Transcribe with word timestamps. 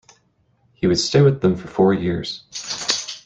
He 0.73 0.87
would 0.87 0.97
stay 0.97 1.21
with 1.21 1.41
them 1.41 1.55
four 1.55 1.93
years. 1.93 2.47